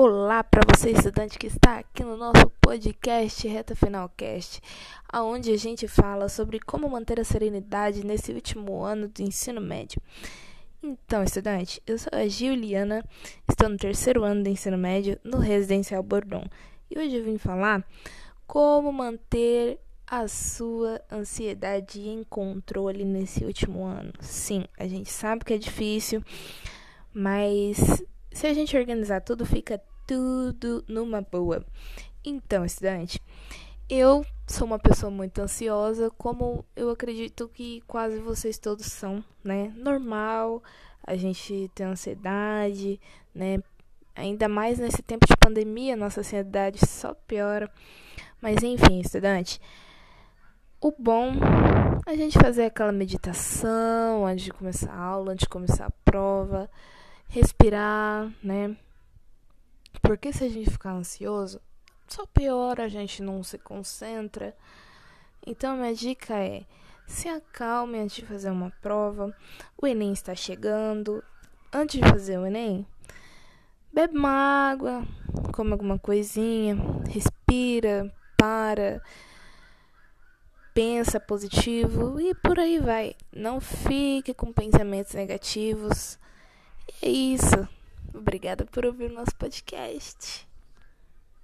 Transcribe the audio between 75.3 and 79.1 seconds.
come alguma coisinha, respira, para,